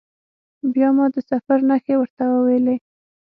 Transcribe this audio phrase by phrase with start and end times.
[0.73, 2.77] بیا ما د سفر نښې ورته وویلي.